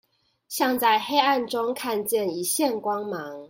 [0.49, 3.39] 像在黑暗中看見一線光芒